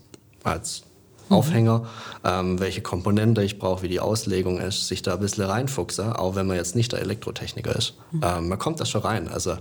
[0.42, 0.82] als
[1.30, 1.86] Aufhänger,
[2.22, 6.34] ähm, welche Komponente ich brauche, wie die Auslegung ist, sich da ein bisschen reinfuchse, auch
[6.34, 7.94] wenn man jetzt nicht der Elektrotechniker ist.
[8.12, 8.20] Mhm.
[8.22, 9.28] Ähm, man kommt da schon rein.
[9.28, 9.56] Also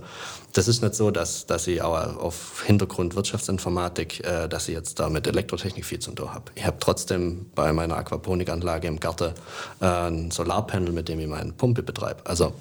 [0.52, 5.00] das ist nicht so, dass, dass ich auch auf Hintergrund Wirtschaftsinformatik, äh, dass ich jetzt
[5.00, 6.52] da mit Elektrotechnik viel zu tun habe.
[6.54, 9.32] Ich habe trotzdem bei meiner Aquaponikanlage im Garten
[9.80, 12.26] äh, ein Solarpanel, mit dem ich meine Pumpe betreibe.
[12.26, 12.52] Also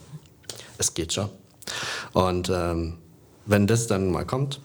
[0.78, 1.30] es geht schon.
[2.14, 2.98] Und ähm,
[3.46, 4.60] wenn das dann mal kommt,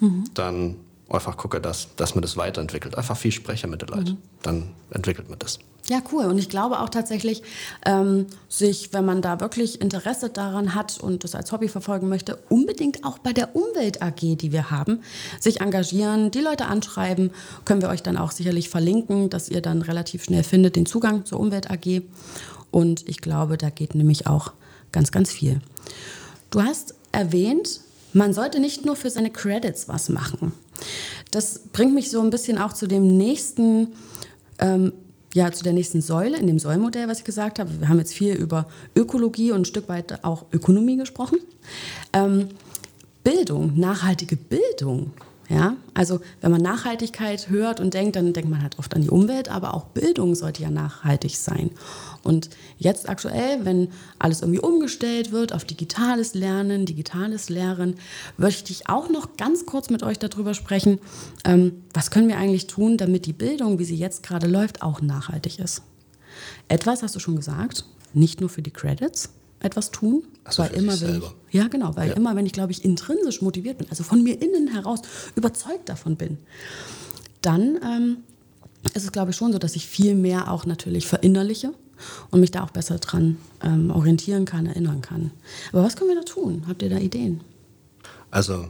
[0.00, 0.24] mhm.
[0.34, 0.76] dann
[1.08, 2.96] einfach gucke, dass, dass man das weiterentwickelt.
[2.96, 4.10] Einfach viel sprechen mit den Leuten.
[4.10, 4.18] Mhm.
[4.42, 5.58] Dann entwickelt man das.
[5.88, 6.24] Ja, cool.
[6.24, 7.42] Und ich glaube auch tatsächlich,
[7.84, 12.38] ähm, sich, wenn man da wirklich Interesse daran hat und das als Hobby verfolgen möchte,
[12.48, 15.02] unbedingt auch bei der Umwelt AG, die wir haben,
[15.38, 17.30] sich engagieren, die Leute anschreiben,
[17.64, 21.24] können wir euch dann auch sicherlich verlinken, dass ihr dann relativ schnell findet den Zugang
[21.24, 22.02] zur Umwelt AG.
[22.72, 24.52] Und ich glaube, da geht nämlich auch
[24.90, 25.60] ganz, ganz viel.
[26.50, 27.80] Du hast erwähnt,
[28.12, 30.52] man sollte nicht nur für seine Credits was machen.
[31.30, 33.88] Das bringt mich so ein bisschen auch zu dem nächsten,
[34.58, 34.92] ähm,
[35.34, 37.70] ja, zu der nächsten Säule in dem Säulenmodell, was ich gesagt habe.
[37.80, 41.38] Wir haben jetzt viel über Ökologie und ein Stück weit auch Ökonomie gesprochen.
[42.12, 42.48] Ähm,
[43.22, 45.12] Bildung, nachhaltige Bildung
[45.48, 49.10] ja, also wenn man Nachhaltigkeit hört und denkt, dann denkt man halt oft an die
[49.10, 51.70] Umwelt, aber auch Bildung sollte ja nachhaltig sein.
[52.24, 57.94] Und jetzt aktuell, wenn alles irgendwie umgestellt wird auf digitales Lernen, digitales Lehren,
[58.36, 60.98] möchte ich auch noch ganz kurz mit euch darüber sprechen,
[61.44, 65.00] ähm, was können wir eigentlich tun, damit die Bildung, wie sie jetzt gerade läuft, auch
[65.00, 65.82] nachhaltig ist.
[66.66, 70.24] Etwas hast du schon gesagt, nicht nur für die Credits, etwas tun.
[70.44, 72.14] Also weil immer, wenn ich, ja, genau, weil ja.
[72.14, 75.00] immer, wenn ich, glaube ich, intrinsisch motiviert bin, also von mir innen heraus
[75.34, 76.38] überzeugt davon bin,
[77.42, 78.16] dann ähm,
[78.94, 81.72] ist es, glaube ich, schon so, dass ich viel mehr auch natürlich verinnerliche.
[82.30, 85.30] und mich da auch besser dran ähm, orientieren kann, erinnern kann.
[85.72, 86.64] Aber was können wir da tun?
[86.68, 87.40] Habt ihr da Ideen?
[88.30, 88.66] Also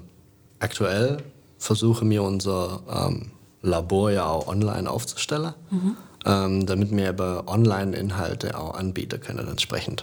[0.61, 1.19] aktuell
[1.59, 5.97] versuchen wir unser ähm, Labor ja auch online aufzustellen, mhm.
[6.25, 10.03] ähm, damit wir aber Online-Inhalte auch anbieten können entsprechend.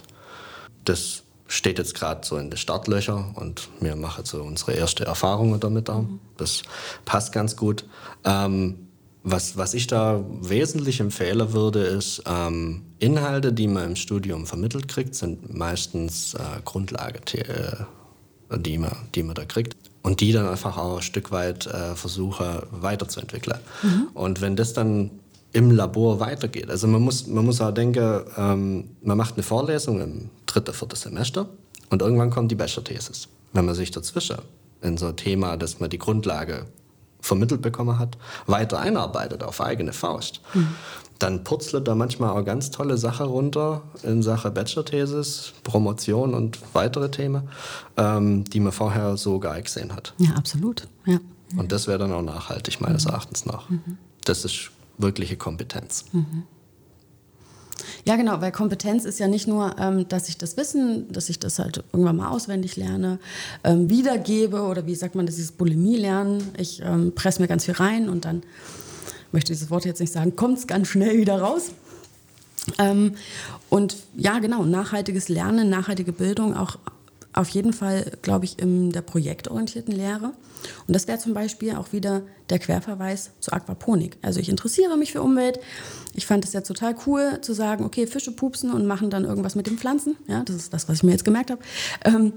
[0.85, 5.59] Das steht jetzt gerade so in den Startlöcher und wir machen so unsere erste Erfahrungen
[5.59, 5.87] damit.
[5.89, 6.19] Mhm.
[6.37, 6.63] Das
[7.05, 7.85] passt ganz gut.
[8.23, 8.87] Ähm,
[9.23, 14.87] was, was ich da wesentlich empfehlen würde, ist, ähm, Inhalte, die man im Studium vermittelt
[14.89, 19.77] kriegt, sind meistens äh, Grundlage, äh, die, man, die man da kriegt.
[20.01, 23.59] Und die dann einfach auch ein Stück weit äh, versuche weiterzuentwickeln.
[23.81, 24.07] Mhm.
[24.13, 25.11] Und wenn das dann
[25.53, 26.69] im Labor weitergeht.
[26.69, 30.95] Also man muss, man muss auch denken, ähm, man macht eine Vorlesung im dritten, vierten
[30.95, 31.47] Semester
[31.89, 33.29] und irgendwann kommt die Bachelor-Thesis.
[33.53, 34.37] Wenn man sich dazwischen
[34.81, 36.65] in so ein Thema, dass man die Grundlage
[37.21, 40.69] vermittelt bekommen hat, weiter einarbeitet auf eigene Faust, mhm.
[41.19, 47.09] dann purzelt da manchmal auch ganz tolle Sachen runter in Sache Bachelor-Thesis, Promotion und weitere
[47.11, 47.47] Themen,
[47.95, 50.15] ähm, die man vorher so gar nicht gesehen hat.
[50.17, 50.87] Ja, absolut.
[51.05, 51.19] Ja.
[51.55, 53.11] Und das wäre dann auch nachhaltig, meines mhm.
[53.11, 53.69] Erachtens nach.
[53.69, 53.99] Mhm.
[54.25, 56.05] Das ist wirkliche Kompetenz.
[56.11, 56.43] Mhm.
[58.05, 61.39] Ja, genau, weil Kompetenz ist ja nicht nur, ähm, dass ich das Wissen, dass ich
[61.39, 63.19] das halt irgendwann mal auswendig lerne,
[63.63, 66.43] ähm, wiedergebe oder wie sagt man das, dieses Bulimie lernen.
[66.57, 68.43] Ich ähm, presse mir ganz viel rein und dann,
[69.31, 71.71] möchte dieses Wort jetzt nicht sagen, kommt es ganz schnell wieder raus.
[72.77, 73.15] Ähm,
[73.69, 76.77] und ja, genau, nachhaltiges Lernen, nachhaltige Bildung, auch
[77.33, 80.33] auf jeden Fall, glaube ich, in der projektorientierten Lehre.
[80.87, 84.17] Und das wäre zum Beispiel auch wieder der Querverweis zur Aquaponik.
[84.21, 85.59] Also ich interessiere mich für Umwelt.
[86.13, 89.55] Ich fand es ja total cool zu sagen, okay, Fische pupsen und machen dann irgendwas
[89.55, 90.15] mit den Pflanzen.
[90.27, 91.61] Ja, das ist das, was ich mir jetzt gemerkt habe.
[92.05, 92.33] Ähm,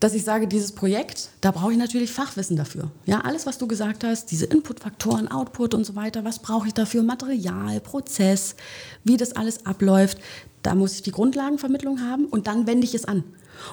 [0.00, 2.90] dass ich sage, dieses Projekt, da brauche ich natürlich Fachwissen dafür.
[3.06, 6.74] Ja, alles, was du gesagt hast, diese Inputfaktoren, Output und so weiter, was brauche ich
[6.74, 7.02] dafür?
[7.02, 8.56] Material, Prozess,
[9.04, 10.18] wie das alles abläuft.
[10.62, 13.24] Da muss ich die Grundlagenvermittlung haben und dann wende ich es an.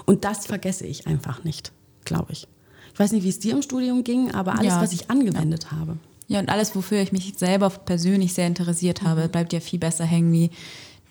[0.06, 1.72] Und das vergesse ich einfach nicht,
[2.06, 2.48] glaube ich.
[2.94, 4.82] Ich weiß nicht, wie es dir im Studium ging, aber alles, ja.
[4.82, 5.78] was ich angewendet ja.
[5.78, 5.98] habe.
[6.28, 10.06] Ja, und alles, wofür ich mich selber persönlich sehr interessiert habe, bleibt ja viel besser
[10.06, 10.52] hängen wie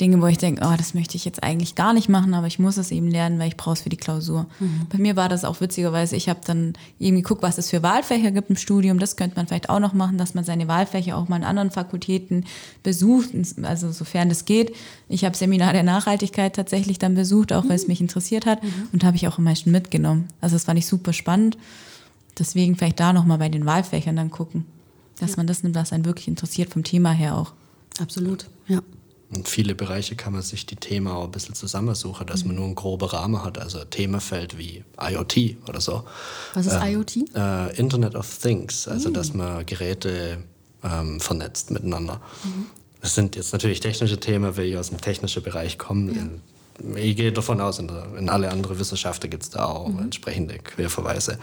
[0.00, 2.58] Dinge, wo ich denke, oh, das möchte ich jetzt eigentlich gar nicht machen, aber ich
[2.58, 4.46] muss es eben lernen, weil ich brauche es für die Klausur.
[4.58, 4.86] Mhm.
[4.90, 8.30] Bei mir war das auch witzigerweise, ich habe dann eben geguckt, was es für Wahlfächer
[8.30, 8.98] gibt im Studium.
[8.98, 11.70] Das könnte man vielleicht auch noch machen, dass man seine Wahlfächer auch mal in anderen
[11.70, 12.46] Fakultäten
[12.82, 13.30] besucht,
[13.62, 14.74] also sofern das geht.
[15.08, 17.88] Ich habe Seminar der Nachhaltigkeit tatsächlich dann besucht, auch weil es mhm.
[17.88, 18.88] mich interessiert hat mhm.
[18.92, 20.28] und habe ich auch am meisten mitgenommen.
[20.40, 21.58] Also das fand ich super spannend.
[22.38, 24.64] Deswegen vielleicht da nochmal bei den Wahlfächern dann gucken,
[25.20, 25.36] dass ja.
[25.36, 27.52] man das nimmt, was einen wirklich interessiert vom Thema her auch.
[28.00, 28.80] Absolut, ja.
[29.34, 32.66] In viele Bereiche kann man sich die Themen auch ein bisschen zusammensuchen, dass man nur
[32.66, 36.04] einen groben Rahmen hat, also Themenfeld wie IoT oder so.
[36.54, 37.16] Was ist ähm, IoT?
[37.34, 39.14] Äh, Internet of Things, also mhm.
[39.14, 40.38] dass man Geräte
[40.84, 42.20] ähm, vernetzt miteinander.
[42.44, 42.66] Mhm.
[43.00, 46.12] Das sind jetzt natürlich technische Themen, weil ich aus dem technischen Bereich komme.
[46.12, 46.96] Ja.
[46.96, 50.00] Ich gehe davon aus, in, in alle anderen Wissenschaften gibt es da auch mhm.
[50.00, 51.38] entsprechende Querverweise.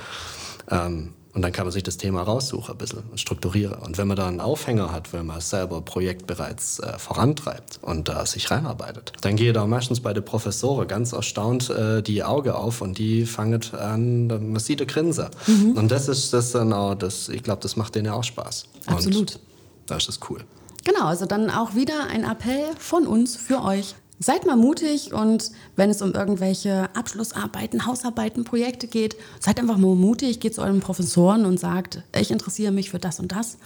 [0.70, 3.76] Ähm, und dann kann man sich das Thema raussuchen ein bisschen und strukturieren.
[3.76, 8.08] Und wenn man da einen Aufhänger hat, wenn man selber Projekt bereits äh, vorantreibt und
[8.08, 12.24] da äh, sich reinarbeitet, dann geht da meistens bei den Professoren ganz erstaunt äh, die
[12.24, 15.30] Augen auf und die fangen an, man sieht eine Grinse.
[15.46, 15.74] Mhm.
[15.74, 18.66] Und das ist das dann auch, das, ich glaube, das macht denen auch Spaß.
[18.88, 19.20] Absolut.
[19.20, 19.40] Und
[19.86, 20.44] da ist das cool.
[20.84, 23.96] Genau, also dann auch wieder ein Appell von uns für euch.
[24.22, 29.96] Seid mal mutig und wenn es um irgendwelche Abschlussarbeiten, Hausarbeiten, Projekte geht, seid einfach mal
[29.96, 33.58] mutig, geht zu euren Professoren und sagt, ich interessiere mich für das und das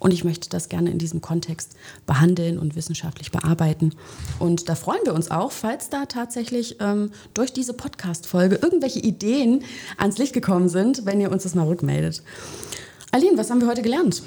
[0.00, 3.94] und ich möchte das gerne in diesem Kontext behandeln und wissenschaftlich bearbeiten.
[4.40, 9.62] Und da freuen wir uns auch, falls da tatsächlich ähm, durch diese Podcast-Folge irgendwelche Ideen
[9.96, 12.24] ans Licht gekommen sind, wenn ihr uns das mal rückmeldet.
[13.12, 14.24] Aline, was haben wir heute gelernt?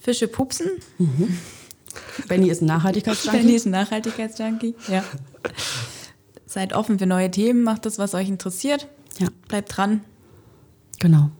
[0.00, 0.70] Fische pupsen.
[0.96, 1.36] Mhm.
[2.28, 3.38] Benny ist ein Nachhaltigkeitsjunkie.
[3.38, 5.04] Benny ist ein Nachhaltigkeitsjunkie, ja.
[6.46, 8.88] Seid offen für neue Themen, macht das, was euch interessiert.
[9.18, 9.28] Ja.
[9.48, 10.02] Bleibt dran.
[10.98, 11.30] Genau.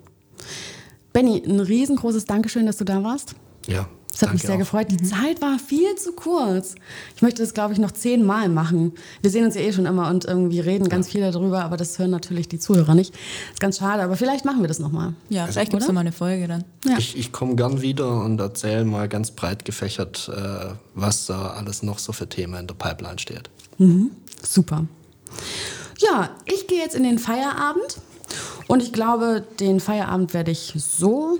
[1.12, 3.34] Benny, ein riesengroßes Dankeschön, dass du da warst.
[3.66, 4.58] Ja, das hat Danke mich sehr auch.
[4.58, 4.90] gefreut.
[4.90, 5.08] Die mhm.
[5.08, 6.74] Zeit war viel zu kurz.
[7.16, 8.92] Ich möchte das, glaube ich, noch zehnmal machen.
[9.22, 11.12] Wir sehen uns ja eh schon immer und irgendwie reden ganz ja.
[11.12, 13.14] viel darüber, aber das hören natürlich die Zuhörer nicht.
[13.14, 15.14] Das ist ganz schade, aber vielleicht machen wir das nochmal.
[15.30, 16.64] Ja, vielleicht gibt es nochmal eine Folge dann.
[16.84, 16.98] Ja.
[16.98, 21.82] Ich, ich komme gern wieder und erzähle mal ganz breit gefächert, äh, was da alles
[21.82, 23.48] noch so für Themen in der Pipeline steht.
[23.78, 24.10] Mhm.
[24.42, 24.86] Super.
[26.00, 27.96] Ja, ich gehe jetzt in den Feierabend
[28.66, 31.38] und ich glaube, den Feierabend werde ich so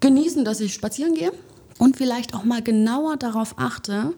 [0.00, 1.32] genießen, dass ich spazieren gehe
[1.78, 4.14] und vielleicht auch mal genauer darauf achte,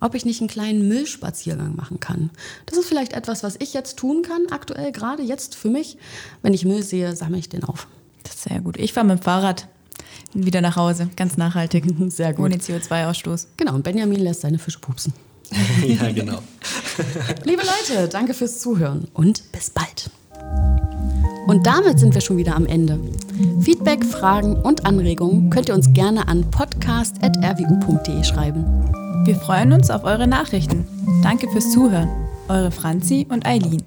[0.00, 2.30] ob ich nicht einen kleinen Müllspaziergang machen kann.
[2.66, 5.98] Das ist vielleicht etwas, was ich jetzt tun kann, aktuell gerade jetzt für mich.
[6.42, 7.86] Wenn ich Müll sehe, sammle ich den auf.
[8.22, 8.76] Das ist sehr gut.
[8.78, 9.66] Ich fahre mit dem Fahrrad
[10.32, 11.84] wieder nach Hause, ganz nachhaltig.
[12.08, 12.46] Sehr gut.
[12.46, 13.46] Ohne CO2-Ausstoß.
[13.56, 15.12] Genau, und Benjamin lässt seine Fische pupsen.
[15.86, 16.42] ja, genau.
[17.44, 20.10] Liebe Leute, danke fürs Zuhören und bis bald.
[21.50, 22.96] Und damit sind wir schon wieder am Ende.
[23.60, 28.64] Feedback, Fragen und Anregungen könnt ihr uns gerne an podcast.rwu.de schreiben.
[29.24, 30.86] Wir freuen uns auf eure Nachrichten.
[31.24, 32.08] Danke fürs Zuhören.
[32.46, 33.82] Eure Franzi und Eileen.